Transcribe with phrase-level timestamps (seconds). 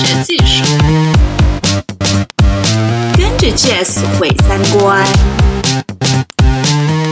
[0.00, 0.64] 学技术，
[3.18, 5.06] 跟着 Jazz 毁三观，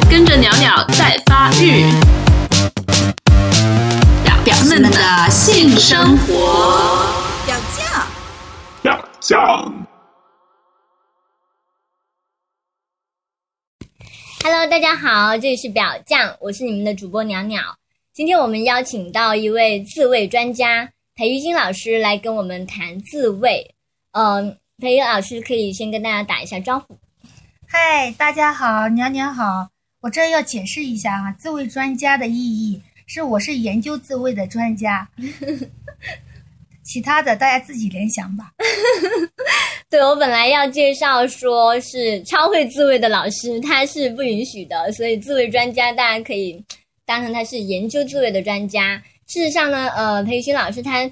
[0.09, 1.85] 跟着鸟鸟在发育，
[4.25, 7.05] 表表们的性生活。
[7.45, 8.07] 表酱，
[8.81, 9.87] 表酱。
[14.43, 17.61] Hello，大家好，这里是表酱，我是你们的主播鸟鸟。
[18.15, 20.89] 今天我们邀请到一位自慰专家
[21.19, 23.75] 裴玉金老师来跟我们谈自慰。
[24.13, 26.97] 嗯、裴玉老师可以先跟大家打一下招呼。
[27.67, 29.69] 嗨，大家好，娘娘好。
[30.01, 35.09] 我这要解释一下啊，自慰专家的意义是我是研究自慰的专家，
[36.87, 38.53] 其他的大家自己联想吧。
[39.91, 46.65] 对我本来要介绍说是超会自慰的老师，他是不允许的，所以自慰专家大家可以
[47.05, 49.03] 当成他是研究自慰的专家。
[49.29, 51.09] 事实上呢，呃，裴玉新老师他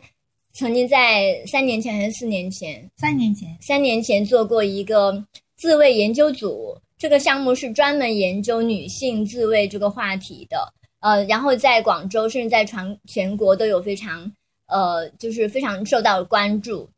[0.54, 5.22] 曾经在三年前还是四年前，三年前，三年前做过一个
[5.56, 10.72] 自慰研究组，这个项目是专门研究女性自慰这个话题的。
[11.00, 14.32] 呃，然后在广州甚至在全全国都有非常
[14.66, 16.88] 呃，就是非常受到关注。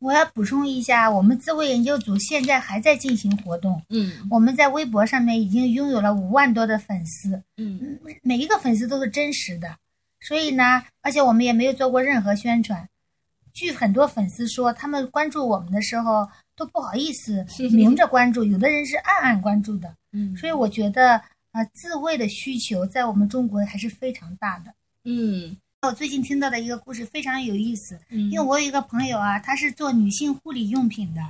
[0.00, 3.80] 我要补充一下，我们自慰研究组现在还在进行活动。
[3.88, 9.68] 嗯我们在微博上面已经拥有了五万多的粉丝，嗯每一个粉丝都是真实的，
[10.20, 12.88] 所以呢，而且我们也没有做过任何宣传。
[13.52, 19.94] 据很多粉丝说，他们关注我们的时候都不好意思明着关注，有的人是暗暗关注的。
[20.12, 21.20] 嗯所以我觉得，
[21.52, 24.74] 呃，自慰的需求在我们中国还是非常大的。
[25.04, 31.20] 嗯我最近听到的一个故事非常有意思，嗯，因为我有一个朋友啊，他是做女性护理用品的，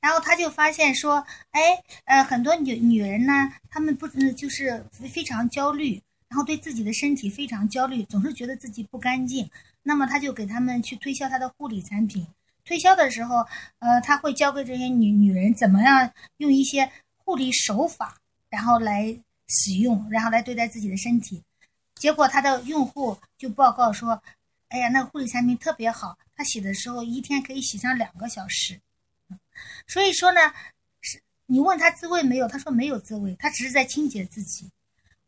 [0.00, 3.32] 然后他就发现说，哎，呃，很多女女人呢，
[3.70, 6.02] 她们不嗯就是非常焦虑，
[6.32, 9.46] 然后对自己的身体非常焦虑，总是觉得自己不干净。
[9.82, 12.26] 那么他就给他们去推销他的护理产品，
[12.64, 13.46] 推销的时候，
[13.80, 18.16] 呃，他会教给这些女女人怎么样用一些护理手法，
[18.48, 19.14] 然后来
[19.46, 21.42] 使用，然后来对待自己的身体。
[21.96, 24.22] 结果他的用户就报告说，
[24.68, 28.80] 哎呀，那个护理产品特别好，他洗的时候一天可以洗上两个小时。
[29.86, 30.40] 所以说呢，
[31.02, 34.70] 是你问他自慰没有，他说没有自慰，他只是在清洁自己。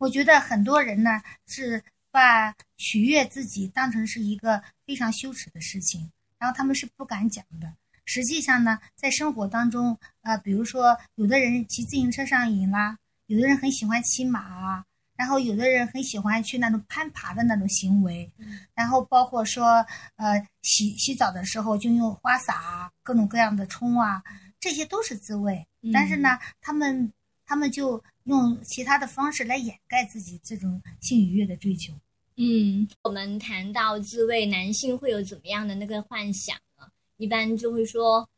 [0.04, 7.72] 我觉得很多人呢是把取悦自己当成是一个非常羞耻的事情，然后他们是不敢讲的。
[8.04, 12.98] 实际上呢，在生活当中，呃，比如说有的人骑自行车上瘾啦，
[13.28, 14.84] 有的人很喜欢骑马啊，
[15.16, 18.30] 然后有的人很喜欢去那种攀爬的那种行为，
[18.74, 19.86] 然后包括说，
[20.16, 24.22] 呃，洗洗澡的时候就用花洒啊，各种各样的冲啊，
[24.60, 25.66] 这些都是自慰。
[25.94, 27.10] 但是呢，他们
[27.46, 31.92] 他们就用其他的方式来掩盖自己这种性愉悦的追求。
[32.36, 36.86] 嗯，我们谈到自慰，男性会有怎么样的那个幻想呢？
[37.16, 38.28] 一般就会说，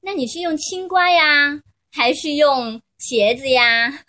[0.00, 4.04] 那你是用青瓜呀，还是用茄子呀？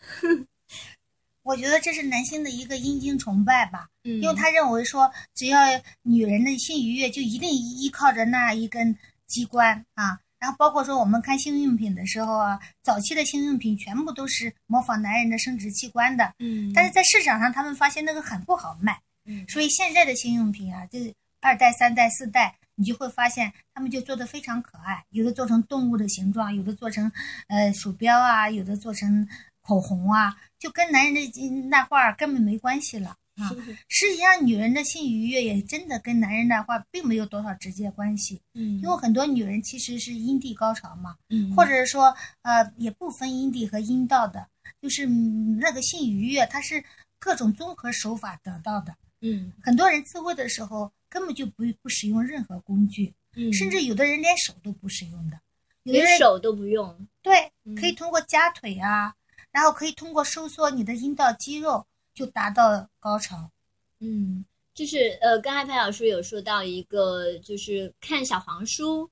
[1.44, 5.60] 我觉得这是男性的一个阴茎崇拜吧，嗯因为他认为说，只要
[6.02, 10.20] 女人的性愉悦就一定依靠着那一根机关啊。
[10.40, 21.00] 然后包括说我们看性用品的时候啊，早期的性用品全部都是模仿男人的生殖器官的，嗯但是在市场上他们发现那个很不好卖，嗯所以现在的性用品啊，就
[21.42, 27.12] 二代、三代、四代，你就会发现他们就做的非常可爱，有的做成动物的形状，有的做成
[27.48, 29.28] 呃鼠标啊，有的做成
[29.62, 33.50] 口红啊，就跟男人的那画儿根本没关系了啊。
[33.88, 44.48] 实际上，女人的性愉悦也真的跟男人的话并没有多少直接关系，嗯因为很多女人其实是阴蒂高潮嘛，嗯或者是说呃也不分阴蒂和阴道的，
[44.81, 46.84] 就是、嗯那个性愉悦它是
[47.20, 48.96] 各种综合手法得到的。
[49.22, 55.40] 嗯很多人自慰的时候根本就不不使用任何工具，嗯，甚至有的人连手都不使用的，
[55.84, 57.08] 有的连人手都不用。
[57.22, 59.14] 对嗯可以通过夹腿啊，
[59.52, 61.86] 然后可以通过收缩你的阴道肌肉
[62.18, 63.52] 就达到高潮。
[64.00, 69.08] 嗯，就是呃，刚才潘老师有说到一个，就是看小黄书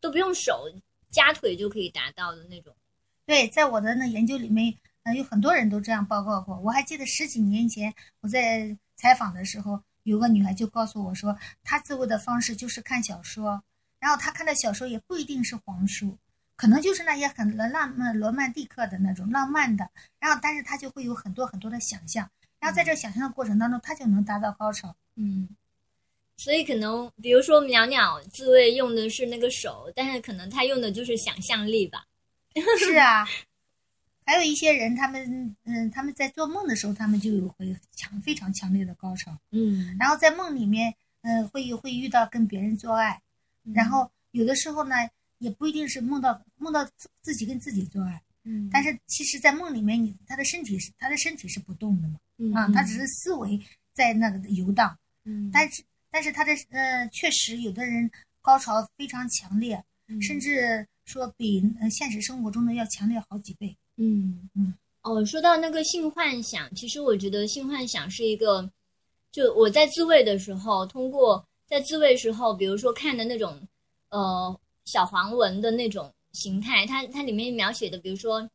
[0.00, 0.64] 都不用手
[1.10, 2.74] 夹腿就可以达到的那种。
[3.26, 6.58] 对，在我的那研究里面，呃，有很多人都这样报告过。
[6.60, 7.92] 我还记得十几年前
[8.22, 13.62] 我在采访的时候，有个女孩就告诉我说，她自慰的方式就是看小说，
[13.98, 16.16] 然后她看的小说也不一定是黄书，
[16.56, 22.30] 可能就是那些很浪漫、罗曼蒂克的那种浪漫的，然后但是她就会有很多很多的想象，
[22.66, 24.92] 然后在这想象的过程当中，他就能达到高潮。
[25.14, 25.48] 嗯，
[26.36, 32.04] 所以可能比如说袅袅自慰用的是那个手，但是可能他用的就是想象力吧。
[32.80, 33.24] 是啊，
[34.24, 40.92] 还有一些人，他们嗯，他们在做梦的时候，他们就有会强非常强烈的高潮，嗯然后在梦里面，
[41.22, 43.22] 嗯，会会遇到跟别人做爱，
[43.72, 44.96] 然后有的时候呢，
[45.38, 53.58] 也不一定是梦到梦到自自己跟自己做爱，嗯但是其实，在梦里面，你他的身体是他的身体是不动的嘛，嗯啊，他只是思维
[53.94, 55.50] 在那个游荡，嗯。
[55.52, 58.10] 但是但是他的呃，确实有的人
[58.42, 60.20] 高潮非常强烈，嗯。
[60.22, 63.76] 甚至说比呃现实生活中的要强烈好几倍。
[63.96, 64.48] 嗯。
[64.54, 64.74] 嗯。
[65.02, 68.68] 哦，说到那个性幻想，其实我觉得性幻想是一个，
[69.30, 73.60] 就我在自慰的时候，通过在自慰时候，比如说看的那种
[74.10, 78.48] 呃小黄文的那种形态，它它里面描写的，比如说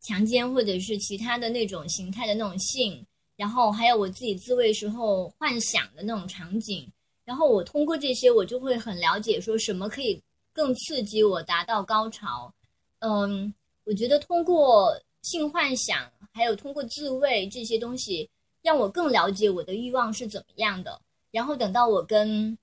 [0.00, 3.04] 强奸或者是其他的那种形态的那种性，
[3.36, 6.88] 然后还有我自己自慰时候幻想的那种场景，
[7.24, 10.20] 然后我通过这些，我就会很了解说什么可以
[10.52, 12.52] 更刺激我达到高潮。
[13.00, 13.52] 嗯，
[13.84, 18.28] 我觉得通过性幻想，还有通过自慰这些东西，
[18.62, 21.00] 让我更了解我的欲望是怎么样的。
[21.30, 22.56] 然后等到我跟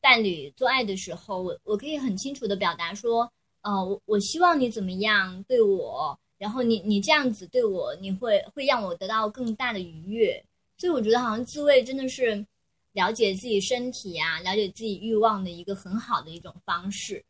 [0.00, 3.30] 伴侣做爱的时候，我我可以很清楚的表达说，
[3.62, 10.42] 呃，我我希望你怎么样对我，然后你你这样子对我，你会会让我得到更大的愉悦。
[10.78, 12.46] 所以我觉得好像自慰真的是
[12.92, 17.22] 了解自己身体啊，了解自己欲望的一个很好的一种方式。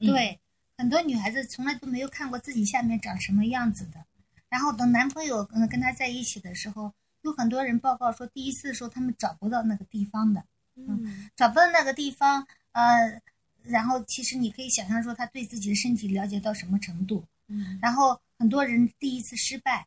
[0.00, 0.40] 嗯对，
[0.76, 4.04] 很多女孩子从来都没有看过自己下面长什么样子的，
[4.48, 10.44] 然后等男朋友嗯跟她在一起的时候，有很多人报告说，第一次的时候他们找不到那个地方的，
[10.74, 13.22] 嗯找不到那个地方，呃，
[13.62, 19.86] 然后其实你可以想象说他对自己的身体了解到什么程度，嗯然后很多人第一次失败，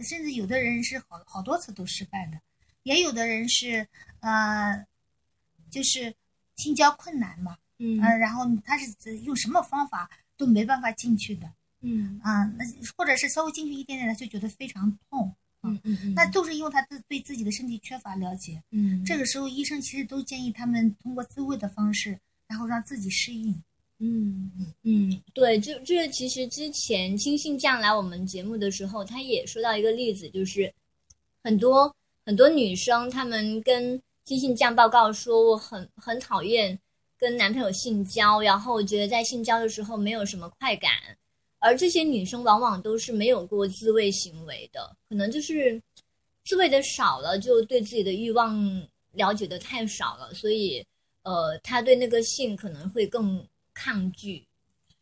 [0.00, 2.38] 甚至有的人是好好多次都失败的，
[2.82, 3.88] 也有的人是
[4.20, 4.86] 呃，
[5.70, 6.14] 就是
[6.56, 11.50] 性交困难嘛，嗯呃，然后他是用什么方法都没办法进去的，
[11.80, 12.64] 嗯啊、那
[12.94, 18.62] 或者是稍微进去一点点，他就觉得非常痛，嗯嗯嗯，那都是因为他自对自己的身体缺乏了解。
[18.70, 23.62] 嗯这个时候，医生其实都建议他们通过自慰的方式，然后让自己适应。
[24.00, 24.50] 嗯
[24.84, 30.72] 嗯，对，就这其实之前金信酱来我们节目的时候，他也说到一个例子，就是
[31.42, 31.92] 很多
[32.24, 36.78] 很多女生她们跟金信酱报告说，我很很讨厌
[37.18, 40.92] 跟男朋友性交，然后我觉得在性交的时候没有什么快感，
[41.58, 45.82] 而这些女生往往都是没有过自慰行为的，可能就是
[46.44, 50.86] 自慰的少了，就对自己的欲望了解的太少了，所以
[51.24, 53.44] 呃，她对那个性可能会更
[53.78, 54.44] 抗拒。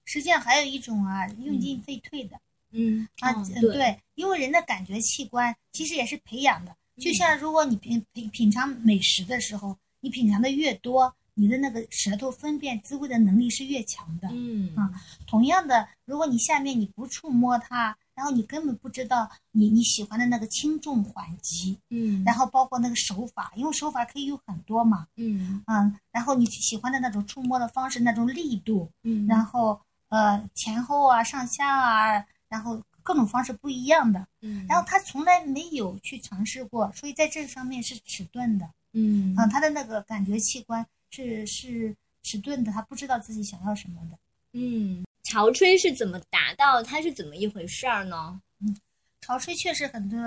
[0.04, 2.38] 实际上还有一种啊，用进废退的、
[2.72, 6.76] 嗯啊、对，因为人的感觉器官其实也是培养的。
[6.98, 14.28] 就像如果你品品品尝美食的时候，你品尝的越多，你的那个舌头分辨滋味的能力是越强的。
[14.30, 14.90] 嗯啊
[15.26, 25.62] 同样的，如果你下面你不触摸它，然后你根本不知道你你喜欢的那个轻重缓急，嗯然后包括那个手法，因为手法可以有很多嘛，嗯。
[25.66, 29.78] 嗯，然后你喜欢的那种触摸的方式，那种力度，嗯然后
[30.08, 34.66] 呃前后啊、上下啊，然后各种方式不一样的，嗯。
[34.66, 39.36] 然后他从来没有去尝试过，所以在这方面是迟钝的，嗯。
[39.36, 44.18] 啊，他的那个感觉器官是是迟钝的，他不知道自己想要什么的。
[44.58, 46.80] 嗯，潮吹是怎么达到？
[46.80, 48.40] 它是怎么一回事儿呢？
[48.60, 48.76] 嗯
[49.20, 50.20] 潮吹确实很多，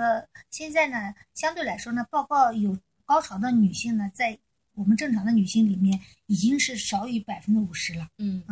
[0.50, 2.76] 现在呢，相对来说呢，报告有
[3.06, 4.38] 高潮的女性呢，在
[4.74, 8.06] 我们正常的女性里面已经是少于百分之五十了。
[8.18, 8.44] 嗯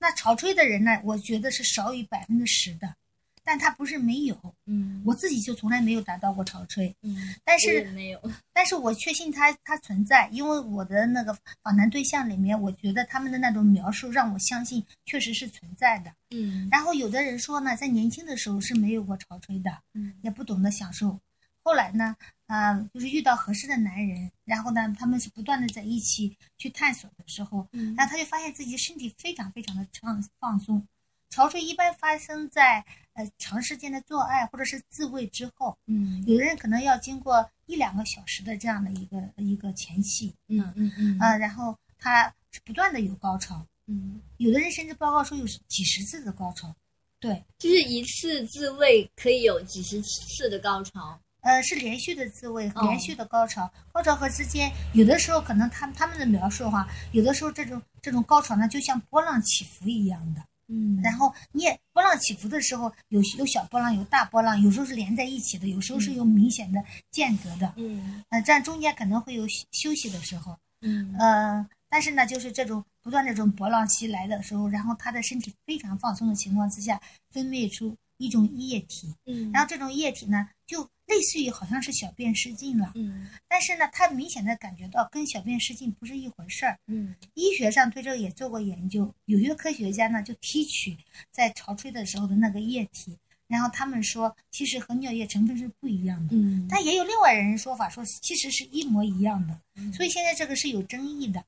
[0.00, 2.96] 那潮吹的人呢，我觉得是少于百分之十的，
[3.44, 8.20] 但他不是没有，嗯我自己就从来没有达到过潮吹，嗯，但是没有。
[8.52, 16.12] 但是我确信它它存在，因为我的那个访谈对象里面，我觉得他们的那种描述让我相信确实是存在的。
[16.30, 21.18] 嗯然后有的人说呢，在年轻的时候是没有过潮吹的，嗯也不懂得享受。
[21.64, 30.86] 后来呢，呃，就是遇到合适的男人，然后呢，他们是不断的在一起去探索的时候，嗯然后他就发现自己身体非常非常的放放松。
[31.32, 32.84] 潮吹一般发生在
[33.14, 46.74] 呃长时间的做爱或者是自慰之后，嗯有的人可能要经过一两个小时的这样的一个一个前戏，嗯嗯嗯啊、然后他是不断的有高潮，嗯，有的人甚至报告说有几十次的高潮，
[47.18, 51.18] 对，就是一次自慰可以有几十次的高潮。
[51.40, 60.42] 呃，是连续的自慰，哦连续的高潮，高潮和之间有的时候可能他他们的描述哈，有的时候这种这种高潮呢，就像波浪起伏一样的。
[60.68, 67.72] 嗯然后你也波浪起伏的时候，有有小波浪，有大波浪，有时候是连在一起的，有时候是有明显的间隔的。
[67.76, 70.56] 嗯呃，这样中间可能会有休休息的时候。
[70.80, 77.00] 嗯呃，但是呢，就是这种不断这种波浪袭来的时候，然后他的身体非常放松的情况之下，
[77.30, 83.28] 分泌出一种液体，嗯，然后这种液体呢，就类似于好像是小便失禁了，嗯。
[83.48, 86.78] 但是呢，他明显的感觉到跟小便失禁不是一回事儿。
[86.86, 87.14] 嗯。
[87.34, 90.96] 医学上对这个也做过研究，有些科学家呢就提取
[91.32, 99.92] 在潮吹的时候的那个液体，然后他们说其实和尿液成分是不一样的，嗯，但也有另外人说法说其实是一模一样的，嗯。
[99.92, 101.44] 所以现在这个是有争议的。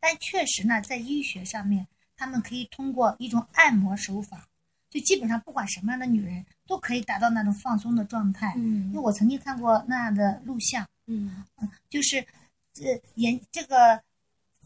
[0.00, 4.46] 但确实呢，在医学上面，他们可以通过一种按摩手法，
[4.98, 8.54] 就基本上不管什么样的女人都可以达到那种放松的状态。
[8.56, 11.44] 嗯因为嗯我曾经看过那样的录像，嗯
[11.90, 12.24] 就是
[12.72, 14.00] 这研这个，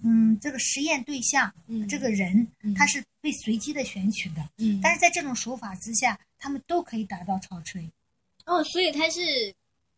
[0.04, 7.90] 嗯，这个实验对象，嗯这个人嗯他是被随机的选取的，嗯，但是在这种手法之下，他们都可以达到超吹。
[8.46, 9.20] 哦，所以它是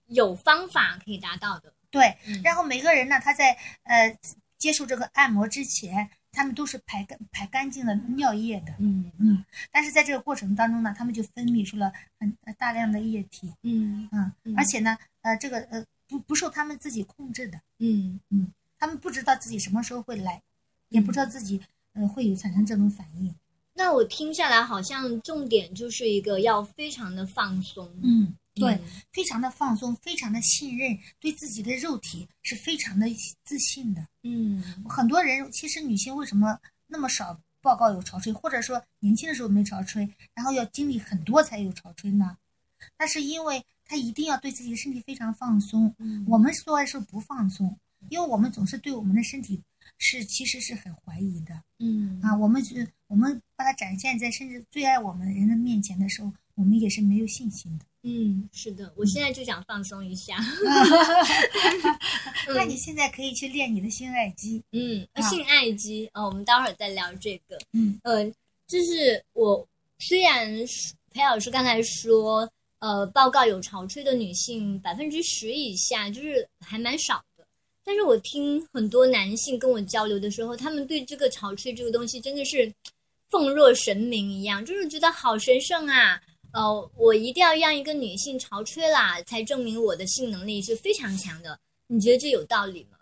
[0.07, 1.73] 有方法可以达到的。
[1.91, 4.19] 对，嗯然后每个人呢，他在呃
[4.57, 18.19] 接受这个按摩之前，他们都是排干排干净了尿液的，嗯嗯，但是在这个过程当中呢，他们就分泌出了很呃大量的液体，嗯嗯，嗯而且呢，呃，这个呃不不受他们自己控制的，嗯
[18.79, 20.43] 他们不知道自己什么时候会来，
[20.89, 21.61] 也不知道自己
[21.93, 23.33] 呃会有产生这种反应，
[23.75, 27.89] 那我听下来，好像重点就是一个要非常的放松。
[28.03, 28.81] 嗯，对，嗯
[29.13, 33.07] 非常的放松，非常的信任，对自己的肉体是非常的
[33.45, 34.07] 自信的。
[34.23, 42.37] 嗯很多人其实女性为什么那么少报告有潮吹，或者说年轻的时候没潮吹，然后要经历很多才有潮吹呢？
[42.99, 45.95] 那是因为她一定要对自己的身体非常放松。
[45.99, 47.79] 嗯我们做爱时候不放松，
[48.11, 49.63] 因为我们总是对我们的身体
[49.99, 52.37] 是其实是很怀疑的嗯啊。
[52.37, 57.85] 我们是我们把它展现在甚至最爱我们的人的面前的时候，我们也是没有信心的。
[58.05, 60.37] 嗯，是的，我现在就想放松一下。
[62.49, 64.61] 那你现在可以去练你的性爱肌。
[64.73, 67.57] 嗯，啊性爱肌哦，我们待会儿再聊这个。
[67.73, 68.25] 嗯呃，
[68.67, 69.65] 就是我
[70.01, 70.53] 虽然
[71.13, 77.47] 裴老师刚才说，呃，报告有潮吹的女性百分之十以下，就是还蛮少的。
[77.85, 82.73] 但是我听很多男性跟我交流的时候，他们对这个潮吹这个东西真的是
[83.31, 86.21] 奉若神明一样，就是觉得好神圣啊。
[86.53, 91.59] 呃，我一定要让一个女性潮吹啦，才证明我的性能力是非常强的。
[91.87, 92.99] 你觉得这有道理吗？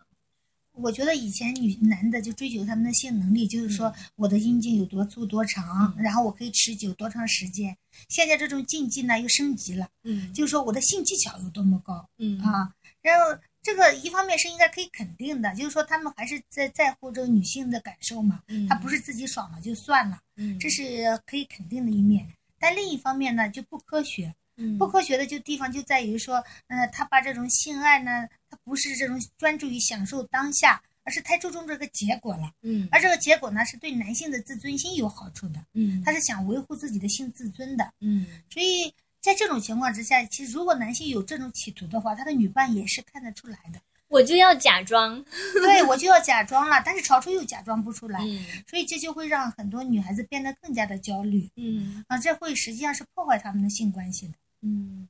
[0.73, 7.77] 我觉得以前女男的就追求他们的性能力，就是说我的阴茎有多粗多长，然后我可以持久多长时间。
[8.09, 12.73] 现在这种禁忌呢又升级了，嗯就是说我的性技巧有多么高嗯啊。
[13.03, 22.27] 然后这个一方面是应该可以肯定的，就是说他们还是在在乎这个女性的感受嘛，嗯他不是自己爽了就算了，嗯这是可以肯定的一面。
[22.61, 32.53] 但另一方面呢，就不科学，嗯不科学的就地方就在于说，呃，他把这种性爱呢，他不是这种专注于享受当下，而是太注重这个结果了。
[32.63, 37.93] 嗯而这个结果呢，是对男性的自尊心有好处的，嗯他是想维护自己的性自尊的。
[38.01, 43.81] 嗯所以在这种情况之下，其实如果男性有这种企图的话，他的女伴也是看得出来的。
[44.11, 45.25] 我就要假装，
[45.63, 54.35] 对我就要假装了，但是潮吹又假装不出来，嗯所以这就会让很多女孩子变得更加的焦虑嗯啊，这会实际上是破坏她们的性关系的。
[54.63, 55.09] 嗯，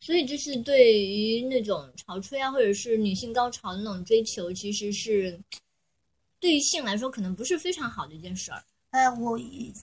[0.00, 5.38] 所以就是对于那种潮吹啊，或者是女性高潮的那种追求，其实是
[6.38, 8.62] 对于性来说，可能不是非常好的一件事儿。
[8.90, 9.38] 呃，我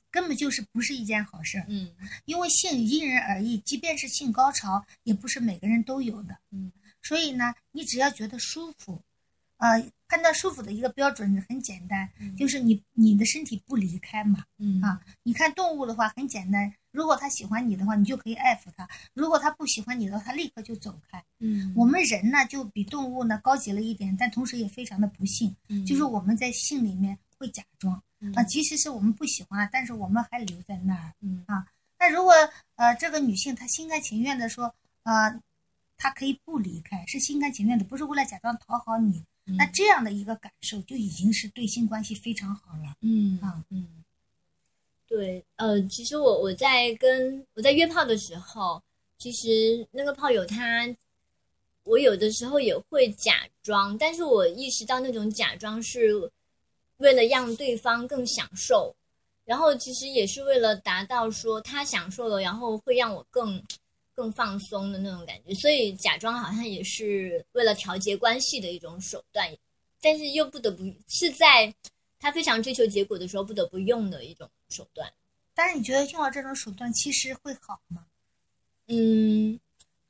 [0.10, 1.66] 根本就是不是一件好事儿。
[1.68, 1.92] 嗯
[2.26, 6.36] 因为性因人而异，即便是性高潮，也不是每个人都有的。
[6.52, 6.72] 嗯，
[7.04, 9.00] 所以呢，你只要觉得舒服，
[9.58, 14.44] 呃，判断舒服的一个标准很简单，就是你你的身体不离开嘛。
[14.58, 21.24] 嗯啊，你看动物的话很简单，如果它喜欢你的话，你就可以爱抚它；如果它不喜欢你的话，它立刻就走开。
[21.40, 28.02] 嗯我们人呢，就比动物呢高级了一点，但同时也非常的不幸，嗯就是我们在性里面会假装
[28.36, 31.14] 啊，即使是我们不喜欢了，但是我们还留在那儿。
[31.22, 31.46] 嗯
[32.00, 32.34] 那如果
[32.76, 35.40] 呃这个女性她心甘情愿的说，呃，
[36.04, 39.56] 她可以不离开，是心甘情愿的，不是为了假装讨好你，嗯。
[39.56, 42.98] 那这样的一个感受就已经是对性关系非常好了。
[43.00, 43.64] 嗯啊。
[43.70, 43.88] 嗯，
[45.08, 48.84] 对，呃，其实我我在跟我在约炮的时候，
[49.18, 50.94] 其实那个炮友他，
[51.86, 56.30] 我有的时候也会假装，但是我意识到那种假装是
[56.98, 58.94] 为了让对方更享受，
[59.46, 63.64] 然后其实也是为了达到说他享受了，然后会让我更
[64.16, 69.50] 更放松的那种感觉，所以假装好像也是为了调节关系的一种手段，
[70.02, 71.74] 但是又不得不是在
[72.20, 75.12] 他非常追求结果的时候不得不用的一种手段。
[75.54, 78.06] 但是你觉得用了这种手段其实会好吗？
[78.88, 79.60] 嗯，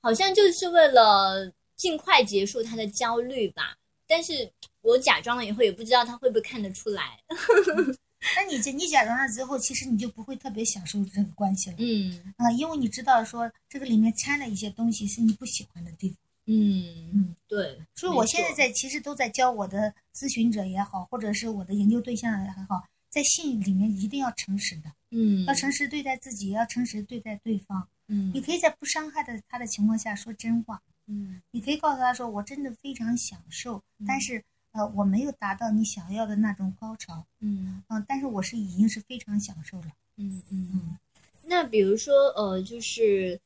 [0.02, 3.78] 好像就是为了尽快结束他的焦虑吧。
[4.06, 7.20] 但是我假装了以后，也不知道他会不会看得出来。
[8.36, 16.18] 那你这你假装了之后，其实你就不会特别享受这个关系了嗯啊、因为你知道说这个里面掺了一些东西是你不喜欢的地方。
[16.46, 17.80] 嗯嗯，对。
[17.96, 27.88] 所以我现在在其实都在教我的咨询者也好，或者是我的研究对象也好，在信里面一定要诚实的，嗯要诚实对待自己，也要诚实对待对方。
[28.10, 39.88] 嗯你可以在不伤害的他的情况下说真话，嗯你可以告诉他说：“我真的非常享受，嗯但是呃，我没有达到你想要的那种高潮，嗯嗯、但是我是已经是非常享受了。
[40.18, 40.98] 嗯嗯。
[41.46, 43.40] 那比如说呃，就是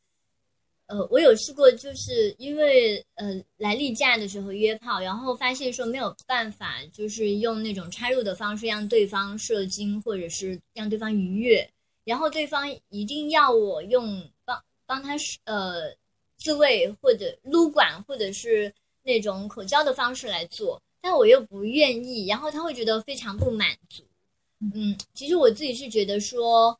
[0.86, 11.70] 呃，我有试过，就是因为呃来例假的时候约炮，然后发现说没有办法，就是用那种插入的方式让对方射精，或者是让对方愉悦，
[12.06, 15.94] 然后对方一定要我用帮帮他呃
[16.38, 24.04] 自慰或者撸管或者是那种口交的方式来做，但我又不愿意，然后他会觉得非常不满足。
[24.74, 26.78] 嗯，其实我自己是觉得说，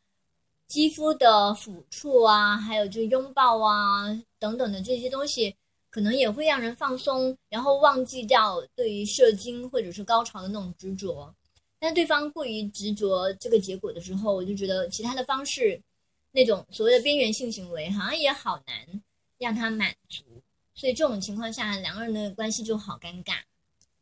[0.68, 4.08] 肌肤的抚触啊，还有就拥抱啊
[4.40, 5.56] 等等的这些东西，
[5.90, 11.34] 可能也会让人放松，然后忘记掉对于射精或者是高潮的那种执着。
[11.80, 15.80] 但对方过于执着这个结果的时候，我就觉得其他的方式，
[16.32, 19.02] 那种所谓的边缘性行为，好像也好难
[19.38, 20.24] 让他满足。
[20.74, 23.36] 所以这种情况下，两个人的关系就好尴尬。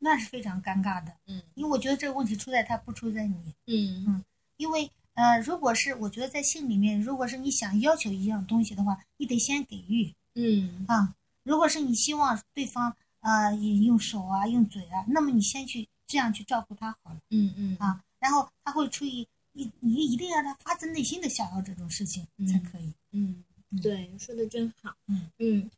[0.06, 3.36] 那是非常尴尬的，嗯因为我觉得这个问题出在他，不出在你。
[3.66, 4.24] 嗯嗯
[4.58, 11.16] 因为呃，如果是我觉得在性里面，如果是你想要求一样东西的话，你得先给予嗯啊。
[11.44, 22.94] 如果是你希望对方呃也用手啊、用嘴啊，那么你先去这样去照顾他好了嗯嗯啊，然后他会出于你你一定要让他发自内心的想要这种事情才可以。
[23.12, 23.44] 嗯，
[23.82, 24.94] 对，说的真好。
[25.08, 25.70] 嗯嗯，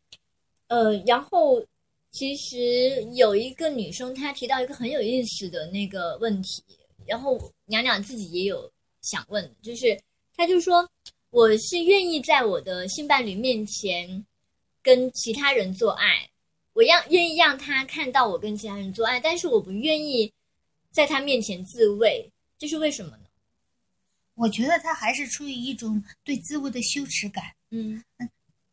[0.68, 1.64] 呃，然后
[2.12, 6.64] 其实有一个女生她提到一个很有意思的那个问题，
[7.06, 8.72] 然后娘娘自己也有
[9.02, 10.00] 想问，就是
[10.36, 10.90] 她就说
[11.30, 14.26] 我是愿意在我的性伴侣面前
[14.82, 16.30] 跟其他人做爱，
[16.74, 20.32] 我让愿意让他看到我跟其他人做爱，但是我不愿意
[20.92, 23.26] 在他面前自慰，这是为什么呢？
[24.36, 27.44] 我觉得他还是出于一种对自慰的羞耻感。
[27.72, 28.02] 嗯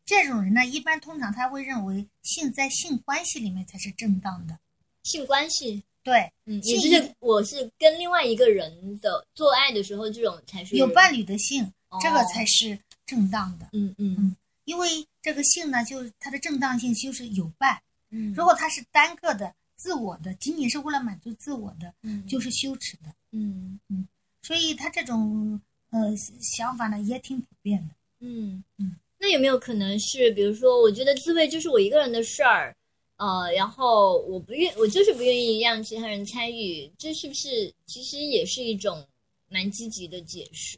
[0.05, 4.57] 这种人呢，一般通常他会认为性在性关系里面才是正当的。
[5.03, 5.83] 性关系。
[6.03, 13.69] 对，嗯，性也就是我是跟另外一个人的做爱的时候，这种才是有伴侣的性，哦这个才是正当的。
[13.73, 14.87] 嗯嗯嗯因为
[15.23, 17.81] 这个性呢，就它的正当性就是有伴。
[18.11, 23.11] 嗯，如果他是单个的、自我的，仅仅是为了满足自我的，嗯就是羞耻的。
[23.31, 24.07] 嗯嗯
[24.43, 27.95] 所以他这种呃想法呢，也挺普遍的。
[28.19, 32.75] 嗯嗯，那有没有可能是，比如说，我觉得自慰就是我一个人的事儿，
[33.17, 39.07] 呃，然后我不愿，我就是不愿意让其他人参与，这是不是其实也是一种
[39.49, 40.77] 蛮积极的解释？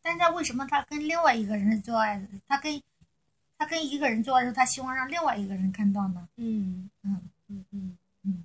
[0.00, 2.80] 但是他为什么他跟另外一个人做爱，他跟
[3.58, 6.28] 他跟一个人做爱的时候，他希望让另外一个人看到呢？
[6.36, 8.44] 嗯嗯，嗯嗯嗯，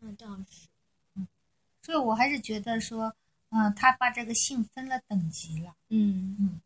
[0.00, 0.66] 那倒是，
[1.14, 1.28] 嗯
[1.82, 3.14] 所以我还是觉得说，
[3.50, 5.74] 嗯、他把这个性分了等级了。
[5.90, 6.60] 嗯嗯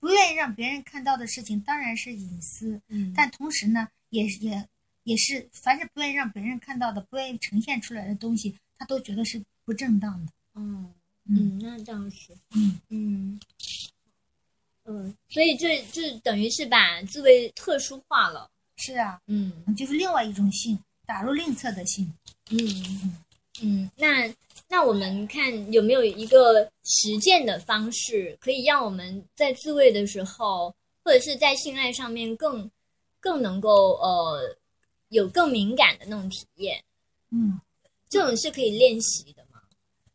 [0.00, 4.68] 不愿意让别人看到的事情当然是隐私，嗯，但同时呢，也也
[5.04, 10.32] 也是凡是不愿意让别人看到的、不愿意呈现出来的东西，他都觉得是不正当的。
[10.54, 13.40] 嗯嗯嗯，那倒是，嗯嗯，
[14.84, 18.48] 嗯，所以这这等于是把自慰特殊化了。
[18.76, 22.12] 是啊，嗯就是另外一种性，打入另册的性。
[22.50, 23.18] 嗯
[23.60, 24.32] 嗯，那
[24.68, 32.70] 那我们看有没有一个实践的方式，可以让我们在自慰的时候，或者是在性爱上面更
[33.18, 34.56] 更能够呃
[35.08, 36.84] 有更敏感的那种体验。
[37.30, 37.58] 嗯，
[38.08, 39.60] 这种是可以练习的吗？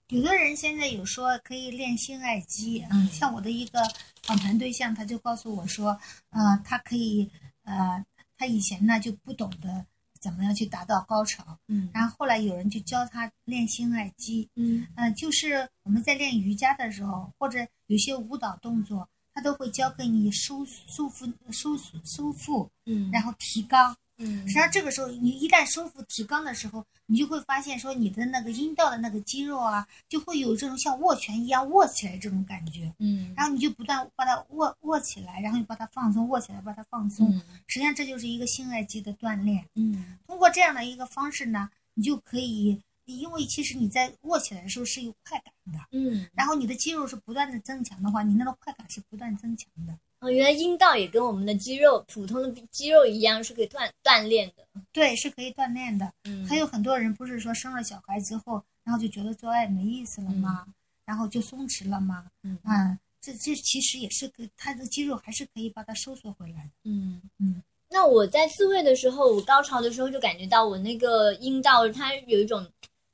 [0.10, 3.80] 有的人现在有说可以练性爱肌，嗯，像我的一个
[4.22, 5.98] 访谈对象，他就告诉我说，
[6.30, 7.28] 呃，他可以，
[7.64, 8.06] 呃，
[8.38, 9.84] 他以前呢就不懂得
[10.24, 23.94] 怎么样去达到高潮，嗯然后后来有人就教他练心爱肌，嗯嗯、就是我们在练瑜伽的时候，或者有些舞蹈动作，他都会教给你收收腹、收收腹，嗯然后提肛。
[24.24, 32.94] 嗯实际上这个时候，你一旦收腹提肛的时候，你就会发现说你的那个阴道的那个肌肉啊，就会有这种像握拳一样握起来这种感觉。
[33.00, 37.30] 嗯然后你就不断把它握握起来，然后你把它放松，握起来把它放松。
[37.30, 39.66] 嗯实际上这就是一个性爱肌的锻炼。
[39.76, 49.98] 嗯通过这样的一个方式呢，你就可以，因为其实你在握起来的时候是有快感的，嗯，然后你的肌肉是不断的增强的话，你那个快感是不断增强的。
[50.24, 54.64] 哦，原来阴道也跟我们的肌肉普通的肌肉一样，是可以锻锻炼的。
[54.94, 56.10] 对，是可以锻炼的。
[56.24, 60.66] 嗯还有很多人不是说生了小孩之后，然后就觉得做爱没意思了吗？
[61.06, 66.72] 然后就松弛了嘛，嗯啊，这这其实也是可，它的肌肉还是可以把它收缩回来的。
[66.86, 67.62] 嗯嗯。
[67.90, 72.66] 那我在自慰的时候，我高潮的时候就感觉到我那个阴道它有一种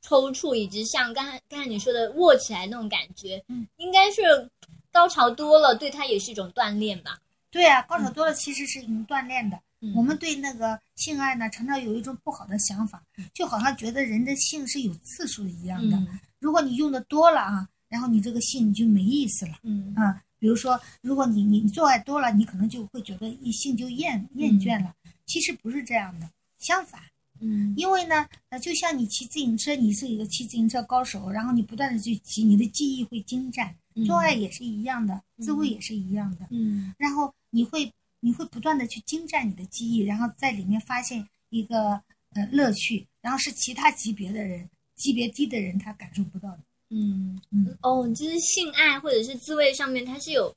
[0.02, 4.22] 抽搐，以及像刚才刚才你说的握起来那种感觉，嗯，应该是
[4.92, 7.20] 高潮多了，对他也是一种锻炼吧。
[7.52, 9.58] 对啊，高潮多了其实是能锻炼的。
[9.82, 13.02] 嗯我们对那个性爱呢，常常有一种不好的想法，
[13.34, 15.96] 就好像觉得人的性是有次数一样的。
[15.98, 20.22] 嗯如果你用的多了啊，然后你这个性就没意思了嗯啊。
[20.38, 24.94] 比如说，如果你你你做爱多了，你可能就会觉得一性就厌厌倦了。
[25.26, 27.02] 其实不是这样的，相反，
[27.42, 33.76] 嗯因为呢，呃，就像你骑自行车，你是一个骑自行车高手，然后你不断的去骑，你的技艺会精湛。
[34.06, 36.48] 做爱也是一样的，自慰也是一样的。
[36.52, 36.94] 嗯。
[36.98, 41.92] 然后你会你会不断的去精湛你的技艺，然后在里面发现一个
[42.34, 46.60] 呃乐趣，然后是其他级别的人、级别低的人他感受不到的。
[46.90, 47.40] 嗯。
[47.52, 47.78] 嗯。
[47.82, 50.54] 哦，就是性爱或者是自慰上面，它是有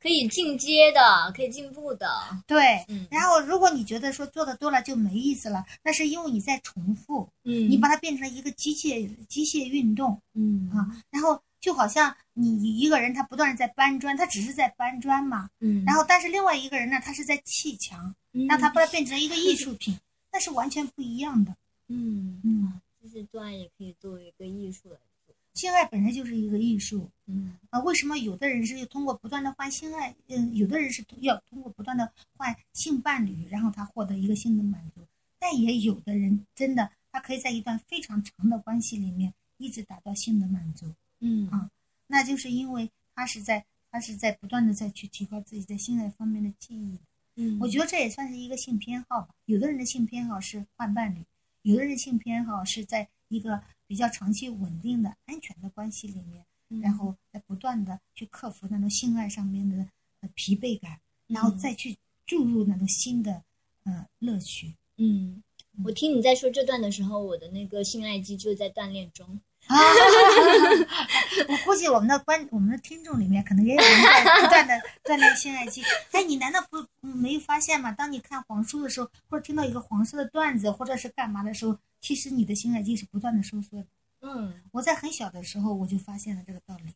[0.00, 1.00] 可以进阶的，
[1.34, 2.08] 可以进步的。
[2.46, 3.06] 对，嗯。
[3.10, 7.68] 然后如果你觉得说做的多了就没意思了，那是因为你在重复，嗯。
[7.68, 10.70] 你把它变成一个机械机械运动嗯。
[10.70, 18.14] 啊，然后就好像你你一个人他不断的在搬砖，他只是在搬砖嘛，嗯，然后但是另外一个人呢，他是在砌墙，
[18.48, 19.98] 让他把它变成一个艺术品，
[20.32, 21.56] 那是完全不一样的。
[21.88, 22.40] 嗯。
[22.44, 25.34] 嗯，就是砖也可以作为一个艺术来做。
[25.54, 27.56] 性爱本身就是一个艺术嗯。
[27.70, 35.00] 啊，为什么有的人是通过不断的换性爱，嗯，有的人是要通过不断的换性伴侣，然后他获得一个性的满足，
[35.40, 40.86] 但也有的人真的他可以在一段非常长的关系里面一直达到性的满足，
[41.20, 41.70] 嗯啊
[42.06, 46.98] 那就是因为他是在他是在不断的再去提高自己在性爱方面的技艺。
[47.36, 49.28] 嗯，我觉得这也算是一个性偏好吧。
[49.46, 51.24] 有的人的性偏好是换伴侣，
[51.62, 59.76] 有的人的性偏好是在一个比较长期稳定的安全的关系里面，嗯然后在不断的去克服那种性爱上面的
[60.20, 63.42] 呃疲惫感，然后再去注入那种新的
[63.84, 64.74] 呃乐趣。
[64.96, 65.42] 嗯，
[65.84, 69.40] 我听你在说这段的时候，我的那个性爱机就在锻炼中。
[69.68, 69.76] 啊，
[71.48, 75.82] 我估计我们的观我们的听众里面可能也有人在不断的锻炼性爱肌。
[76.12, 77.92] 哎，你难道不嗯没有发现吗？
[77.92, 83.86] 当你看黄书的时候，或者听到一个黄色的段子，或者是干嘛的时候，其实你的性爱肌是不断的收缩的。
[84.22, 86.92] 嗯，我在很小的时候我就发现了这个道理。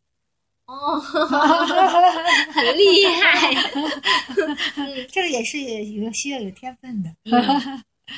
[0.67, 3.53] 哦， 很厉害。
[5.11, 7.11] 这个也是有需要有天分的。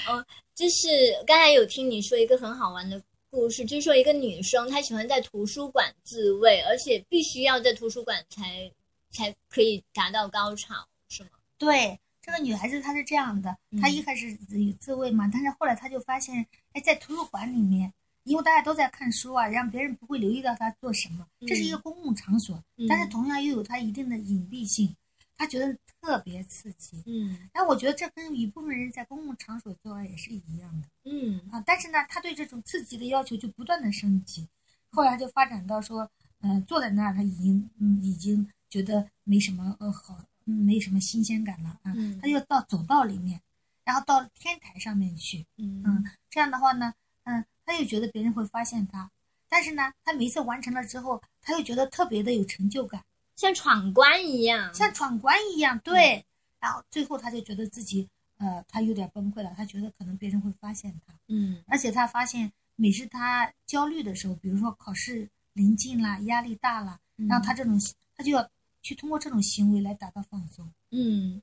[0.07, 0.89] 哦，就是
[1.27, 3.03] 刚才有听你说一个很好玩的
[3.35, 8.71] 故事，就是说一个女生她喜欢在图书馆自慰，而且必须要在图书馆才
[9.11, 11.31] 才可以达到高潮，是吗？
[11.59, 17.93] 对，这个女孩子她是这样的，她一嗯开始有自慰嘛，但是后来她就发现，哎，在图书馆里面，
[18.23, 24.95] 因为大家都在看书啊，让别人不会留意到她做什么，这是一个公共场所，但是嗯同样又有它一定的隐蔽性，
[25.37, 27.03] 她觉得特别刺激。
[27.07, 27.49] 嗯。
[27.53, 31.41] 但我觉得这跟一部分人在公共场所做爱也是一样的嗯。
[31.51, 34.49] 啊，但是呢，他对这种刺激的要求就不断的升级，
[34.91, 42.19] 后来就发展到说，呃，坐在那儿他已经嗯已经觉得没什么呃好，嗯没什么新鲜感了啊，嗯。
[42.21, 43.41] 他就到走道里面，
[43.85, 45.83] 然后到天台上面去，嗯。
[45.85, 46.95] 嗯，这样的话呢，
[47.25, 49.11] 嗯，他又觉得别人会发现他，
[49.49, 53.03] 但是呢，他每一次完成了之后，他又觉得特别的有成就感，
[53.37, 56.25] 像闯关一样，像闯关一样，对，
[56.61, 61.63] 然后最后他就觉得自己呃，他有点崩溃了，他觉得可能别人会发现他，嗯。
[61.67, 67.79] 而且他发现每次他焦虑的时候，比如说考试临近啦，压力大了，嗯然后他这种
[68.17, 68.49] 他就要
[68.83, 70.69] 去通过这种行为来达到放松。
[70.91, 71.41] 嗯，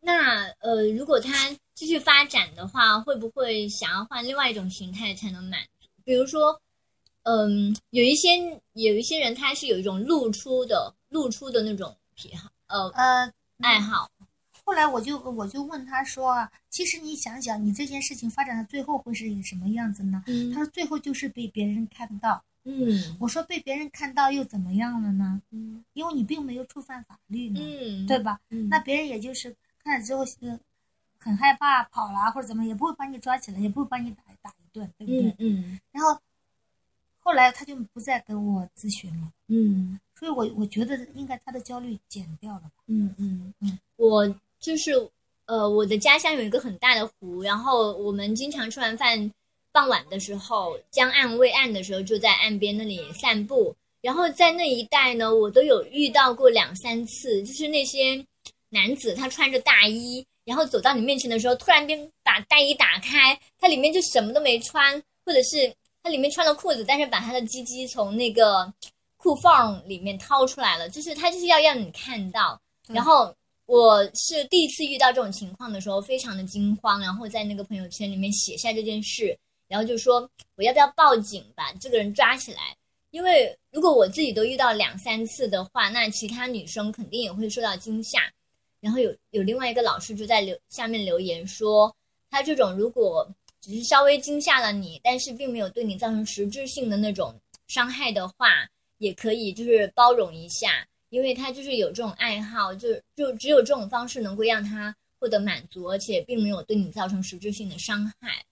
[0.00, 1.32] 那呃，如果他
[1.74, 5.88] 继续发展的话，会不会想要换另外一种形态才能满足？
[6.04, 6.60] 比如说，
[7.24, 8.28] 嗯，有一些
[8.74, 14.10] 有一些人他是有一种露出的露出的那种癖好，呃，呃，爱好，
[14.66, 20.22] 后来我就我就问他说啊，其实你想想，你这件事情发展到最后会是一个什么样子呢？
[20.26, 22.44] 嗯他说最后就是被别人看到。
[22.68, 25.40] 嗯我说被别人看到又怎么样了呢？
[25.52, 28.38] 嗯因为你并没有触犯法律呢，嗯，对吧？
[28.50, 30.58] 嗯那别人也就是看了之后，呃，
[31.18, 35.30] 很害怕跑了或者怎么，也不会把你抓起来，也不会把你打打一顿，对不对？
[35.30, 36.20] 嗯嗯然后
[37.26, 42.84] 后来他就不再跟我咨询了，嗯所以我我觉得应该他的焦虑减掉了吧。
[42.86, 44.24] 嗯嗯嗯，我
[44.60, 44.92] 就是
[45.46, 49.32] 呃，我的家乡有一个很大的湖，然后我们经常吃完饭，
[49.72, 53.74] 傍晚的时候，江岸未岸的时候，就在岸边那里散步。
[54.00, 58.24] 然后在那一带呢，我都有遇到过两三次，就是那些
[58.68, 65.74] 男子他穿着大衣，然后走到你面前的时候，突然间把大衣打开，他里面就什么都没穿，或者是
[66.06, 68.72] 他里面穿了裤子，但是把他的鸡鸡从那个
[69.16, 72.56] 裤裤缝里面掏出来了，就是他就是要让你看到。
[72.86, 82.76] 然后我是第一次遇到这种情况的时候，非常的惊慌，然后在那个朋友圈里面写下这件事，然后就说我要不要报警把这个人抓起来？
[83.10, 88.20] 因为如果我自己都遇到两三次的话，那其他女生肯定也会受到惊吓。
[88.80, 91.92] 然后有有另外一个老师就在留下面留言说，
[92.30, 93.28] 他这种如果
[93.66, 97.34] 只是稍微惊吓了你，但是并没有对你造成实质性的那种
[97.66, 98.46] 伤害的话，
[98.98, 108.44] 也可以就是包容一下，因为他就是有这种爱好，就就只有这种方式能够让他获得满足，而且并没有对你造成实质性的伤害。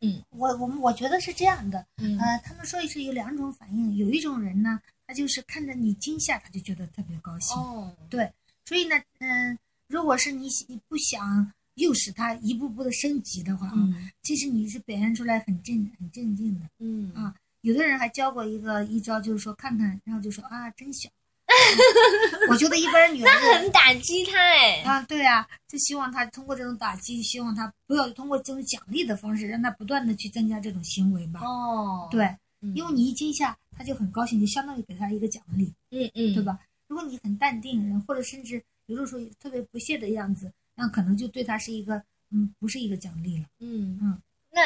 [0.00, 0.22] 嗯。
[0.30, 2.18] 我我们我觉得是这样的，嗯。
[2.18, 8.32] 呃，他们说是有两种反应，有一种人呢，他就是看着你惊吓，他就觉得特别高兴，哦，对，
[8.64, 16.66] 所以呢，嗯、如果是你你不想诱使他一步步的升级的话啊，嗯其实你是表现出来很镇很镇静的。
[16.80, 21.08] 嗯啊有的人还教过一个一招，就是说看看，然后就说啊，真小。
[22.48, 24.82] 我觉得一般女那孩很打击他哎。
[24.82, 31.40] 啊，对啊，就希望他通过这种打击，希望他不要通过这种奖励的方式，让他不断的去增加这种行为吧。
[31.40, 32.24] 哦，对，
[32.60, 36.42] 嗯，因为你一惊吓，他就很高兴，就相当于给他一个奖励，嗯嗯，对？
[36.42, 36.58] 吧？
[36.88, 43.46] 如果你很淡定，或者甚至有的时候特别不屑的样子，那可能就对他是一个嗯，不是一个奖励了。
[43.60, 44.62] 嗯嗯，那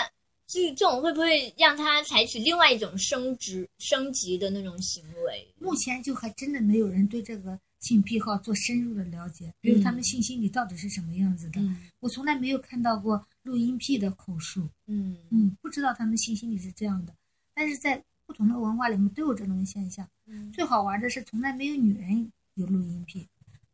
[0.46, 5.46] 这这种会不会让他采取另外一种升职升级的那种行为？
[5.58, 11.60] 目前就还真的没有人对这个性癖好做深入的了解，比如他们性心理到底是什么样子的。
[11.60, 17.14] 嗯我从来没有看到过录音癖的口述，嗯嗯，不知道他们性心理是这样的。
[17.54, 20.08] 但是在不同的文化里面都有这种现象。
[20.26, 23.28] 嗯最好玩的是，从来没有女人有录音癖，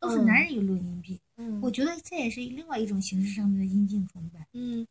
[0.06, 1.18] 都是嗯男人有录音癖。
[1.36, 4.46] 嗯我觉得这也是另外一种形式上面的阴茎崇拜。
[4.52, 4.86] 嗯，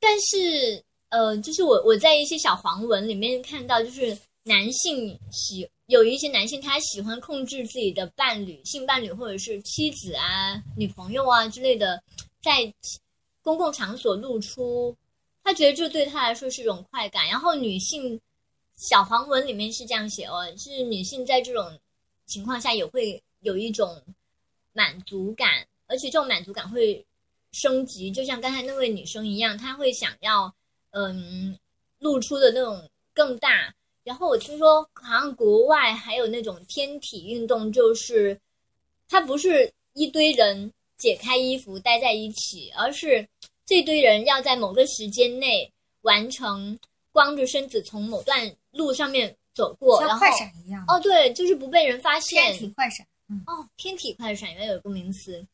[0.00, 12.02] 但是呃，就是我我在一些小黄文里面看到，就是男性喜有一些男性他喜欢控制自己的伴侣、性伴侣或者是妻子啊、女朋友啊之类的，
[12.42, 12.72] 在
[13.42, 14.96] 公共场所露出，
[15.44, 17.26] 他觉得这对他来说是一种快感。
[17.28, 18.20] 然后女性
[18.76, 21.78] 小黄文里面是这样写哦，是女性在这种
[22.26, 24.00] 情况下也会有一种
[24.80, 27.04] 满足感，而且这种满足感会
[27.52, 30.50] 升级，就像刚才那位女生一样，她会想要
[30.92, 31.54] 嗯
[31.98, 33.74] 露出的那种更大。
[34.04, 38.40] 然后我听说好像国外还有那种天体运动，就是
[39.06, 43.28] 它不是一堆人解开衣服待在一起，而是
[43.66, 46.78] 这堆人要在某个时间内完成
[47.12, 50.82] 光着身子从某段路上面走过，然后像快闪一样。
[50.88, 53.06] 哦对，就是不被人发现，天体快闪。
[53.30, 55.46] 嗯，哦，天体快闪原来有个名词，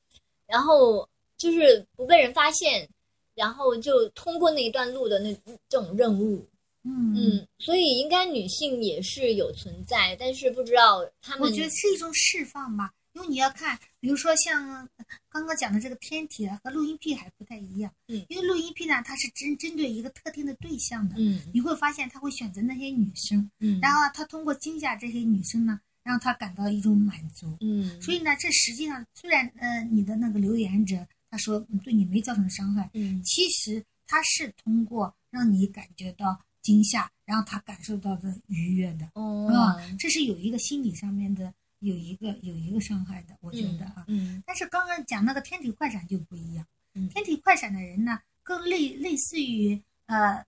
[0.47, 2.89] 然后就是不被人发现，
[3.35, 5.33] 然后就通过那一段路的那
[5.69, 6.45] 这种任务，
[6.85, 7.15] 嗯。
[7.15, 14.89] 嗯，所以应该女性也是有存在，但是不知道她们，我觉得是一种释放吧，因为你要看，比如说像
[15.29, 17.93] 刚刚讲的这个天体啊，和录音癖还不太一样。
[18.09, 18.25] 嗯。
[18.29, 21.43] 因为录音癖呢，它是针针对一个特定的对象的，嗯。
[21.53, 27.59] 你会发现他会选择那些女生，嗯，然后他通过惊吓这些女生呢，让他感到一种满足。
[27.61, 39.11] 嗯，所以呢，这实际上虽然呃你的那个留言者他说嗯对你没造成伤害，嗯其实他是通过让你感觉到惊吓，让他感受到的愉悦的。
[39.14, 44.05] 哦啊，这是有一个心理上面的有一个有一个伤害的，我觉得啊。
[44.07, 46.64] 嗯但是刚刚讲那个天体快闪就不一样，
[46.95, 50.45] 嗯天体快闪的人呢，更类类似于呃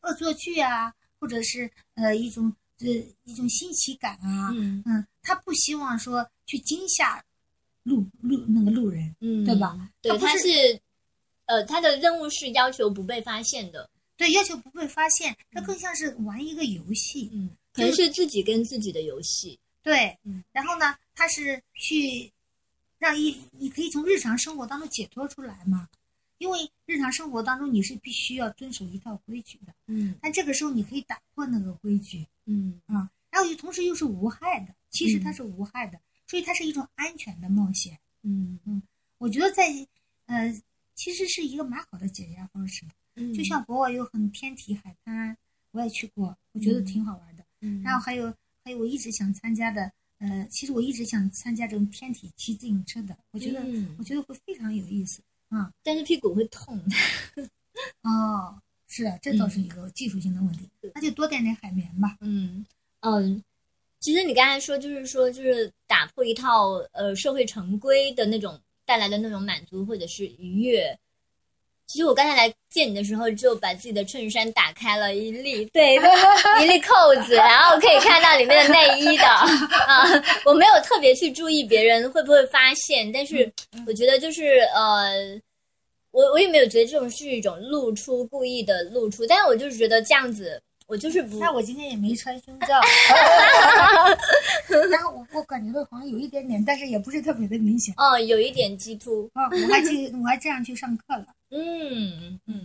[0.00, 7.24] 恶作剧啊，或者是呃一种呃一种新奇感啊，嗯嗯，他不希望说去惊吓
[7.82, 9.76] 路路那个路人，嗯，对吧？
[10.00, 10.80] 对，他是他是
[11.46, 22.30] 呃，他的任务是要求不被发现的，对，要求不被发现，他更像是玩一个游戏，嗯，可能是自己跟自己的游戏，对，嗯然后呢，他是去
[22.98, 25.88] 让一你可以从日常生活当中解脱出来嘛，
[26.42, 30.12] 因为日常生活当中你是必须要遵守一套规矩的，嗯。
[30.20, 32.80] 但这个时候你可以打破那个规矩嗯。
[32.86, 35.34] 啊，然后又同时又是无害的，其实它嗯。
[35.34, 37.96] 是无害的，所以它是一种安全的冒险。
[38.24, 38.58] 嗯。
[38.64, 38.82] 嗯
[39.18, 39.68] 我觉得在
[40.26, 40.52] 呃，
[40.96, 45.38] 其实是一个蛮好的解压方式，嗯，就像国外有很天体海滩，
[45.70, 46.84] 我也去过，我觉得嗯。
[46.84, 47.44] 挺好玩的。
[47.60, 53.94] 嗯，然后还有还有我一直想参加的，呃，其实我一直想参加这种天体骑自行车的，我觉得、嗯。
[53.96, 55.22] 我觉得会非常有意思
[55.56, 55.72] 啊。
[55.82, 56.78] 但是屁股会痛，
[58.02, 62.16] 哦，是的，这倒是一个技术性的问题，那就多点点海绵吧。
[62.20, 62.64] 嗯
[63.00, 63.42] 嗯，
[64.00, 70.98] 其实你刚才说就是说就是打破一套呃社会成规的那种带来的那种满足或者是愉悦，
[71.92, 75.96] 其实我刚才来见你的时候，就把自己的衬衫打开了一粒， 对，
[76.62, 76.94] 一粒扣
[77.26, 79.26] 子，然后可以看到里面的内衣的
[79.86, 80.06] 啊。
[80.46, 83.52] 我没有特别去注意别人会不会发现，但是
[83.86, 85.38] 我觉得就是呃，
[86.12, 91.38] 我我也没有觉得这种是一种露出，故意的露出，但是我就是觉得这样子，我就是不。
[91.40, 92.80] 那我今天也没穿胸罩，
[94.90, 97.92] 然后我我感觉到好像有一点点，但是也不是特别的明显。
[97.98, 99.30] 哦，有一点鸡突。
[99.34, 101.26] 啊，我还去，我还这样去上课了。
[101.54, 102.64] 嗯嗯，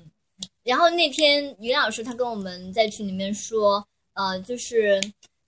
[0.64, 4.98] 然后那天于老师他跟我们在群里面说，呃，就是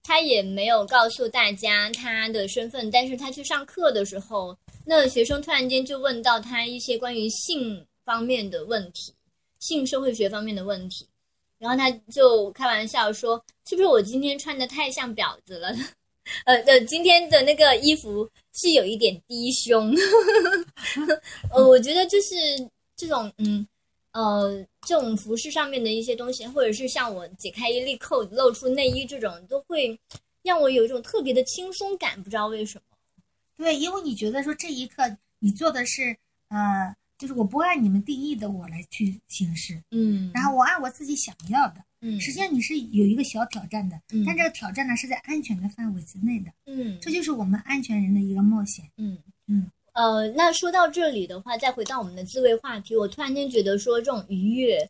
[0.04, 9.13] 他也没有告诉大家他的身份，但是他去上课的时候，那学生突然间就问到他一些关于性方面的问题，
[9.60, 11.08] 性社会学方面的问题，
[11.60, 15.73] 然后他就开玩笑说，是不是我今天穿的太像婊子了？
[16.45, 19.95] 呃的，今天的那个衣服是有一点低胸，
[21.56, 22.36] 呃，我觉得就是。
[22.99, 23.65] 这种嗯
[24.12, 29.97] 呃，这种服饰上面的一些东西，或者是像我解开一粒扣子露出内衣这种，都会
[30.43, 32.97] 让我有一种特别的轻松感，不知道为什么。
[33.55, 35.03] 对，因为你觉得说这一刻
[35.39, 36.17] 你做的是
[36.49, 48.89] 呃，就是我不按你们定义的我来去行事，嗯，然后我按我自己想要的，嗯，实际上你是有一个小挑战的，嗯但这个挑战呢是在安全的范围之内的，嗯这就是我们安全人的一个冒险。
[48.97, 54.89] 嗯嗯呃，那说到这里的话，再回到我们的自慰话题，我突然间觉得说这种愉悦，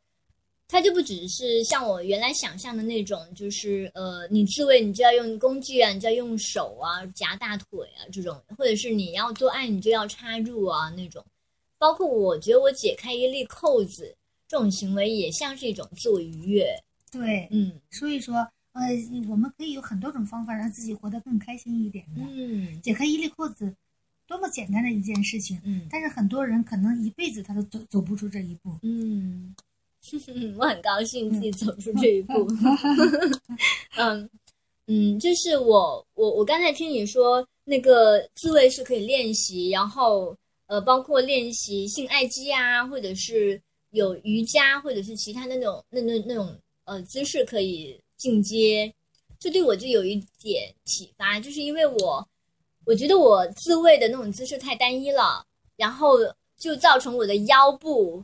[0.67, 11.25] 它就不只是像我原来想象的那种，就是呃，你自慰你就要用工具啊，你就要用手啊夹大腿啊这种，或者是你要做爱你就要插入啊那种。
[11.79, 14.15] 包括我觉得我解开一粒扣子
[14.47, 16.67] 这种行为，也像是一种自我愉悦。
[17.11, 18.35] 对，嗯所以说
[18.73, 18.83] 呃，
[19.27, 22.21] 我们可以有很多种方法让自己活得更开心一点的。
[22.29, 23.73] 嗯解开一粒扣子，
[24.29, 28.77] 多么简单的一件事情，嗯但是很多人可能一辈子他都走走不出这一步。
[28.83, 29.55] 嗯，
[30.59, 32.47] 我很高兴自己走出这一步。
[33.97, 34.29] 嗯
[34.85, 40.37] 嗯，就是我我我刚才听你说那个自慰是可以练习，然后
[40.67, 48.93] 呃，包括练习性爱肌啊，或者是有瑜伽，或者是其他那种那那那种呃姿势可以进阶，
[49.39, 52.27] 这对我就有一点启发，就是因为我
[52.89, 55.45] 我觉得我自慰的那种姿势太单一了，
[55.77, 56.17] 然后
[56.57, 58.23] 就造成我的腰部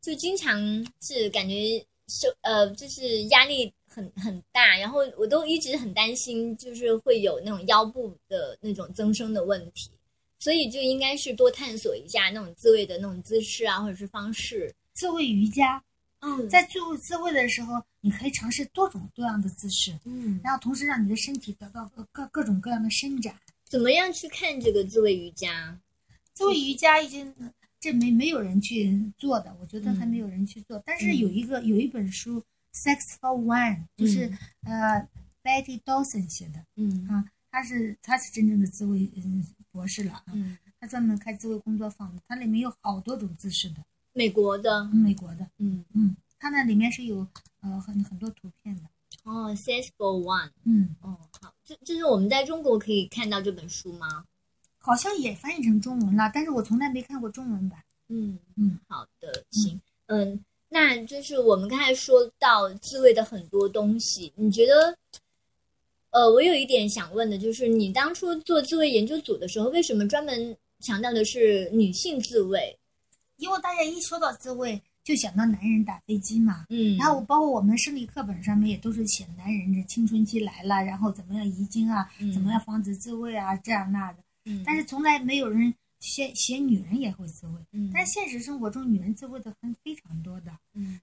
[0.00, 0.56] 就经常
[1.00, 9.90] 是感觉受呃，就是压力很很大，然后我都一直很担心，就是会有那种腰部的那种增生的问题，
[10.38, 14.72] 所以就应该是多探索一下那种自慰的那种姿势啊，或者是方式。
[14.92, 15.82] 自慰瑜伽，
[16.20, 23.34] 嗯在做自慰的时候，你可以尝试多种多样的姿势，嗯，然后同时让你的身体得到各各各种各样的伸展。
[23.74, 25.76] 怎么样去看这个自慰瑜伽？
[26.32, 27.34] 自慰瑜伽已经
[27.80, 30.80] 这没没有人去做的，我觉得还嗯没有人去做。
[30.86, 32.40] 但是有一个有一本书
[32.72, 34.32] 《Sex for One》，就是、
[34.62, 35.04] 呃
[35.42, 36.64] Betty Dawson 写的。
[36.76, 37.04] 嗯。
[37.08, 45.84] 啊，他是他是真正的自慰嗯博士了啊，嗯，他专门开自慰工作坊的，它里面有好多种姿势的，美国的，美国的，嗯。
[45.94, 47.26] 嗯，它那里面是有
[47.60, 48.82] 呃很很多图片的，
[49.24, 54.24] 哦 s a s for One，嗯，哦，好，这这是我们在中国可以看到这本书吗？
[54.78, 57.82] 好像也翻译成中文了，但是我从来没看过中文版。
[58.08, 64.96] 嗯嗯，好的，行，嗯，那就是我们刚才说到自慰的很多东西，你觉得？
[66.10, 72.78] 呃，我有一点想问的，就是你当初做自慰研究组的时候，为什么专门强调的是女性自慰？
[73.38, 76.66] 因为大家一说到自慰，就想到男人打飞机嘛。
[76.70, 84.18] 嗯，然后包括我们生理课本上面也都是写男人这青春期来了，然后怎么样遗精啊，嗯怎么样防止自慰啊，这样那的。
[84.46, 87.60] 嗯，但是从来没有人写写女人也会自慰。
[87.72, 90.50] 嗯，但是现实生活中，女人自慰的很非常多的。
[90.74, 90.98] 嗯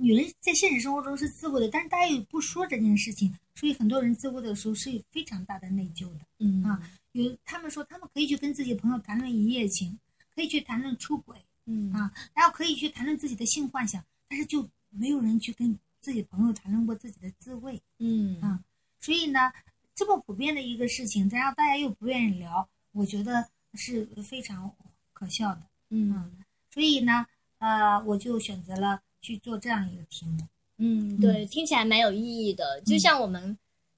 [0.00, 6.20] 女人在现实生活中是自慰的，但是大家又不说这件事情，所以很多人自慰的时候是有非常大的内疚的。
[6.38, 9.98] 嗯啊有他们说他们可以去跟自己的朋友谈论一夜情，
[10.32, 11.36] 可以去谈论出轨
[11.68, 17.80] 嗯啊，然后可以去谈论自己的性幻想，但是就没有人去跟自己朋友谈论过自己的自慰。
[17.98, 18.58] 嗯啊
[19.00, 19.52] 所以呢，
[19.94, 24.68] 这么普遍的一个事情，然后大家又不愿意聊，我觉得是非常
[25.12, 25.62] 可笑的。
[25.90, 26.32] 嗯
[26.72, 27.24] 所以呢，
[27.58, 30.38] 呃，我就选择了去做这样一个题目。
[30.78, 32.80] 嗯，对，听起来蛮有意义的。
[32.82, 33.56] 就像我们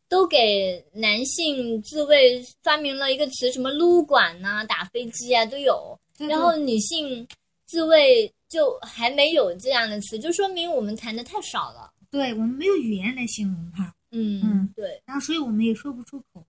[0.08, 7.26] 都给男性自慰发明了一个词，什么撸管呐、打飞机啊都有，对然后女性
[7.70, 11.88] 自慰就还没有这样的词，就说明我们谈的太少了。
[12.10, 16.44] 对我们没有语言来形容它，嗯嗯对，然后所以我们也说不出口。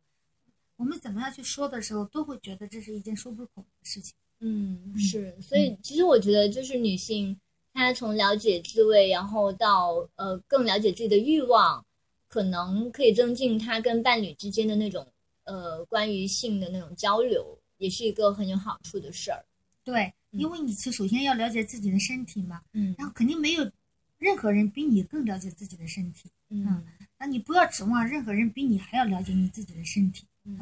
[0.77, 4.15] 我们怎么样去说的时候，都会觉得这是一件说不出口的事情。
[4.39, 7.39] 嗯是，所以其实我觉得就是女性
[7.71, 11.85] 她从了解自慰，然后到呃更了解自己的欲望，
[12.29, 15.05] 可能可以增进她跟伴侣之间的那种
[15.43, 19.45] 呃关于性的那种交流，也是一个很有好处的事儿。
[19.83, 23.71] 对，因为你是首先要了解自己的身体嘛，嗯然后肯定没有
[24.17, 26.83] 任何人比你更了解自己的身体，嗯
[27.17, 30.25] 那你不要指望任何人比你还要了解你自己的身体。
[30.45, 30.59] 嗯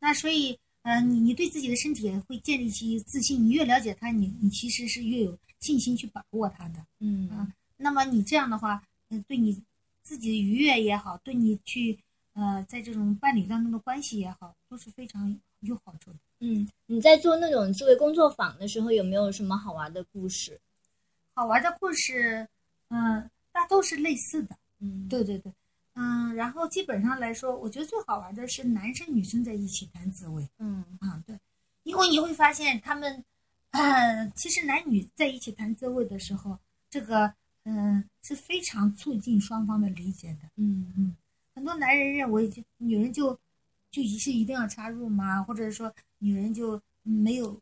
[0.00, 3.42] 那所以，呃，你你对自己的身体也会建立起自信。
[3.42, 6.84] 你越了解它，你你其实是越有信心去把握它的。
[7.00, 9.62] 嗯啊那么你这样的话，嗯、对你
[10.02, 11.98] 自己的愉悦也好，对你去
[12.34, 16.16] 呃在这种伴侣当中的关系也好，都是非常有好处的。
[16.40, 20.60] 嗯，你在做那种自慰工作坊的时候，有没有什么好玩的故事？
[21.34, 22.46] 好玩的故事，
[22.88, 24.56] 嗯、大都是类似的。
[24.80, 25.52] 嗯，对对对，
[25.94, 31.38] 嗯，然后基本上来说，我觉得最好玩的是男生女生在一起谈自慰嗯啊，对，
[31.84, 33.24] 因为你会发现他们，
[33.70, 36.58] 呃，其实男女在一起谈自慰的时候，
[36.90, 37.32] 这个
[37.64, 40.50] 嗯、是非常促进双方的理解的。
[40.56, 41.16] 嗯嗯
[41.54, 43.38] 很多男人认为就女人就
[43.94, 45.40] 就一是一定要插入吗？
[45.44, 47.56] 或者说女人就没有？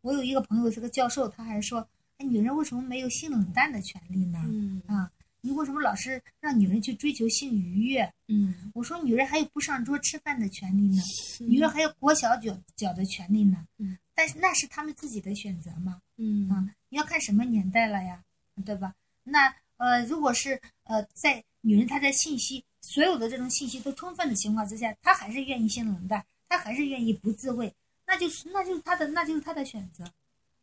[0.00, 1.86] 我有一个朋友是个教授，他还说，
[2.16, 4.40] 哎，女人为什么没有性冷淡的权利呢？
[4.46, 8.10] 嗯啊，你为什么老是让女人去追求性愉悦？
[8.28, 11.02] 嗯我说女人还有不上桌吃饭的权利呢，
[11.40, 13.66] 女人还有裹小脚脚的权利呢。
[13.76, 16.00] 嗯，但是那是他们自己的选择嘛。
[16.16, 18.24] 嗯啊，你要看什么年代了呀，
[18.64, 18.94] 对吧？
[19.22, 27.72] 那呃，如果是呃，在女人她在信息所有的这种信息都充分的情况之下，他还是愿意性冷淡，他还是愿意不自慰，
[28.06, 30.04] 那就是那就是他的那就是他的选择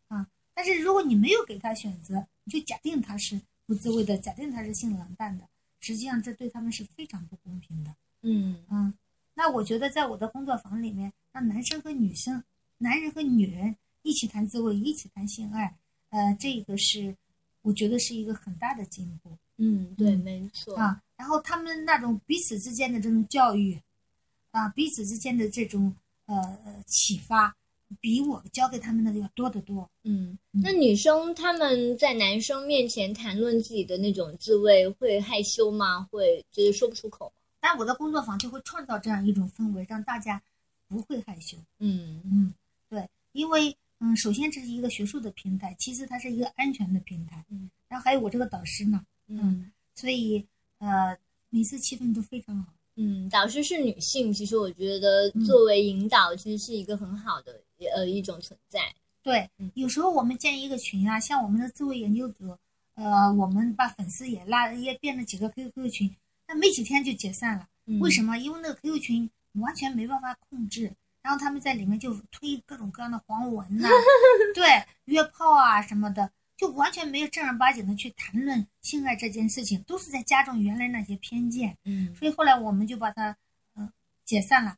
[0.09, 0.27] 啊。
[0.53, 5.47] 但是如果你没有给他选择，你就假定他是不自慰的，假定他是性冷淡的，
[5.79, 7.95] 实际上这对他们是非常不公平的。
[8.21, 8.93] 嗯嗯，
[9.33, 12.43] 那我觉得在我的工作坊里面，让男生和女生、
[12.77, 15.73] 男人和女人一起谈自慰，一起谈性爱，
[16.09, 17.15] 呃，这个是
[17.61, 20.75] 我觉得是一个很大的进步嗯，对，嗯没错。
[20.75, 21.01] 啊。
[21.15, 23.79] 然后他们那种彼此之间的这种教育，
[24.51, 25.93] 啊，彼此之间的这种
[26.25, 26.35] 呃
[26.65, 27.53] 呃启发，
[27.99, 29.89] 比我教给他们的要多得多。
[30.03, 36.01] 嗯，嗯那女生他们在男生面前谈论自己的那种自慰，会害羞吗？
[36.09, 37.33] 会就是说不出口吗？
[37.59, 40.41] 但我的工作坊就会创造这样一种氛围，让大家
[40.87, 41.57] 不会害羞。
[41.79, 42.53] 嗯嗯，
[42.89, 50.45] 对，因为嗯，首先这是一个学术的平台，其次它是一个安全的平台，嗯，然后还有我这个导师呢，嗯所以
[50.79, 51.17] 呃，
[51.49, 52.73] 每次气氛都非常好。
[52.95, 57.61] 嗯，导师是女性，其实我觉得嗯作为引导，其实是一个很好的
[57.95, 58.93] 呃一种存在。
[59.21, 62.57] 对嗯，有时候我们建一个群啊，像我们的自我研究组，
[62.95, 66.15] 呃，我们把粉丝也拉，也变了几个 QQ 群，
[66.47, 67.67] 那没几天就解散了。
[67.85, 68.37] 嗯为什么？
[68.37, 73.87] 因为那个 QQ 群完全没办法控制，然后他们在里面就推各种各样的黄文呐、
[74.55, 74.65] 对，
[75.05, 81.77] 约炮啊什么的，就完全没有正儿八经的去谈论性爱这件事情，都是在加重原来那些偏见。
[81.85, 83.29] 嗯所以后来我们就把它
[83.75, 83.93] 嗯、呃
[84.25, 84.75] 解散了。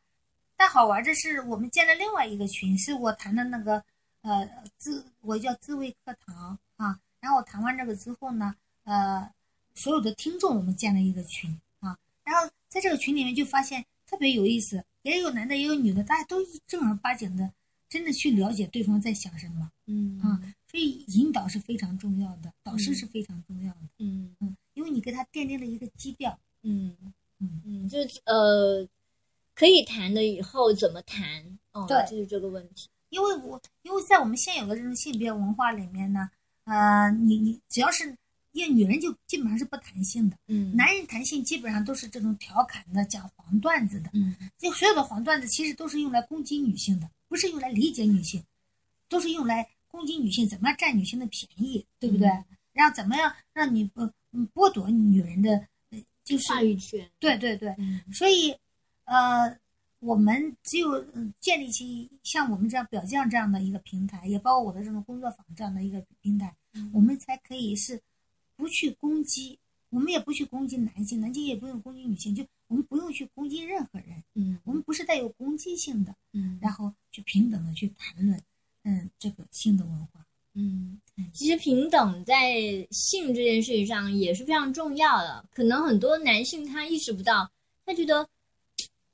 [0.55, 3.83] 但好玩的是，我们建了另外一个群，是我谈的那个
[4.21, 6.99] 呃自我叫自慰课堂啊。
[7.19, 9.27] 然后我谈完这个之后呢，呃，
[9.73, 11.97] 所有的听众我们建了一个群啊。
[12.23, 17.51] 然后在这个群里面就发现特别有意思，也有男的也有女的，大家都正儿八经的
[17.89, 20.39] 真的去了解对方在想什么嗯啊。
[20.71, 26.39] 所以引导是非常重要的，导师是非常重要的，嗯嗯，因为你给他奠定了一个基调。
[26.63, 26.95] 嗯
[27.39, 28.87] 嗯嗯，就是呃，
[29.53, 31.59] 可以谈的以后怎么谈？
[31.73, 32.87] 哦，对就是这个问题。
[33.09, 36.29] 因为我因为在我们现有的这种性别文化里面呢，
[36.63, 38.15] 呃，你你只要是
[38.53, 44.09] 因为女人就基本上是不谈性的，嗯男人谈性基本上都是这种调侃的、讲黄段子的。
[44.13, 48.41] 嗯就所有的黄段子其实都是用来攻击女性的，不是用来理解女性，
[49.09, 52.27] 都是用来攻击女性，怎么样占女性的便宜，对不对？
[52.27, 55.51] 嗯然后怎么样让你不嗯剥夺女人的，
[55.89, 57.05] 呃就是话语权。
[57.19, 58.55] 对对对，嗯所以，
[59.03, 59.53] 呃，
[59.99, 68.01] 我们只有嗯建立起像我们这样表匠这样的一个平台，也包括我的这种工作坊这样的一个平台，嗯我们才可以是
[68.55, 78.41] 不去攻击，我们也不去攻击男性，男性也不用攻击女性，就我们不用去攻击任何人，嗯我们不是带有攻击性的，嗯然后去平等的去谈论，
[78.83, 80.25] 嗯，这个性的文化。
[80.53, 80.99] 嗯，
[81.33, 82.55] 其实平等在
[82.91, 85.45] 性这件事情上也是非常重要的。
[85.53, 87.49] 可能很多男性他意识不到，
[87.85, 88.27] 他觉得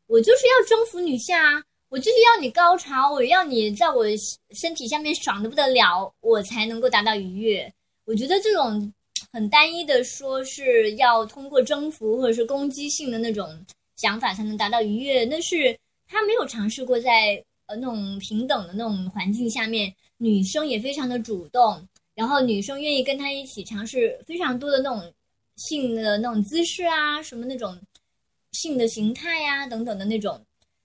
[0.08, 4.06] 我就是要征服女性啊，我就是要你高潮，我要你在我
[4.52, 7.72] 身体下面爽的不得了，我才能够达到愉悦。
[8.06, 8.92] 我觉得这种
[9.32, 13.64] 很单一的说是要通过征服或者是攻击性的那种
[13.98, 25.14] 想法才能达到愉悦，那是他没有尝试过在呃那种平等的那种环境下面，女生也非常的主动，然后女生愿意跟他一起尝试非常多的那种
[25.56, 27.80] 性的那种姿势啊，什么那种
[28.52, 30.44] 性的形态呀、等等的那种，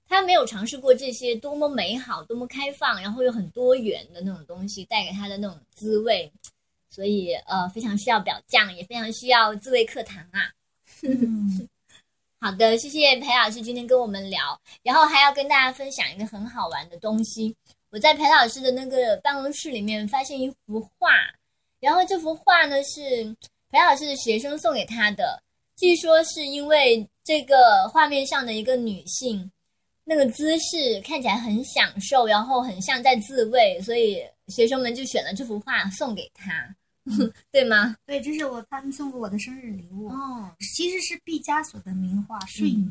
[0.09, 6.31] 他没有尝试过这些多么美好、多么开放，然后又很多元的那种东西带给他的那种滋味，
[6.91, 10.53] 所以呃非常需要表匠，也非常需要自慰课堂啊。
[11.03, 11.69] 嗯，
[12.45, 17.55] 好的，谢谢裴老师今天跟我们聊，然后还要跟大家分享一个很好玩的东西。
[17.93, 21.09] 我在裴老师的那个办公室里面发现一幅画，
[21.79, 23.01] 然后这幅画呢是
[23.71, 25.41] 裴老师的学生送给他的，
[25.77, 29.49] 据说是因为这个画面上的一个女性
[30.03, 36.75] 那个姿势看起来很享受，然后很像在自慰，所以学生们就选了这幅画送给他，
[37.51, 37.97] 对吗？
[38.07, 42.85] 对，这是我他们送给我的生日礼物，哦，其实是毕加索的名画《睡女》。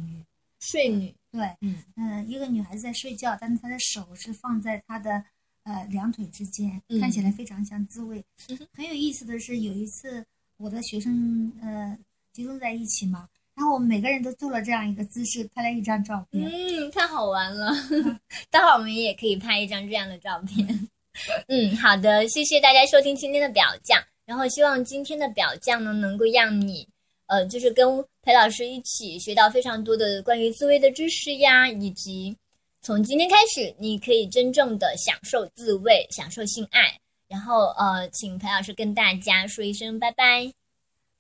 [0.60, 5.24] 睡女，对，嗯嗯、一个女孩子在睡觉，但是她的手是放在她的
[5.64, 8.60] 呃两腿之间，嗯看起来非常像自慰嗯。
[8.74, 10.24] 很有意思的是，有一次
[10.58, 11.98] 我的学生呃
[12.32, 16.48] 集中在一起嘛，然后我们每个人都做了这样一个姿势，拍了一张照片。
[16.48, 17.72] 嗯，太好玩了！
[18.52, 20.88] 待会儿我们也可以拍一张这样的照片。
[21.48, 26.88] 嗯，好的，谢谢大家收听今天的表匠，然后希望今天的表匠呢能够让你，
[27.28, 32.36] 呃，就是跟裴老师一起学到非常多的关于自慰的知识呀，以及
[32.82, 36.98] 从今天开始，你可以真正的享受自慰，享受性爱。
[37.28, 40.52] 然后呃，请裴老师跟大家说一声拜拜。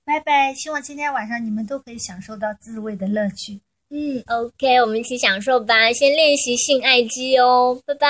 [0.04, 3.62] 拜拜，希望今天晚上你们都可以享受到自慰的乐趣。
[3.90, 5.92] 嗯，OK，我们一起享受吧。
[5.94, 8.08] 先练习性爱肌哦，拜拜。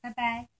[0.00, 0.51] 拜拜。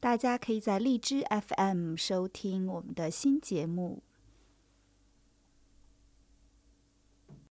[0.00, 4.02] 大家可以在荔枝 FM 收听我们的新节目。